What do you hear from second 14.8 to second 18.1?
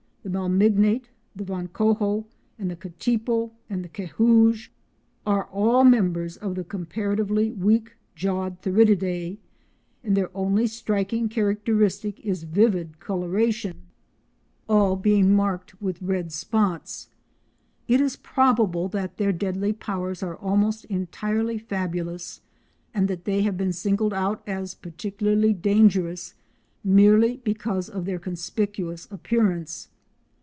being marked with red spots. It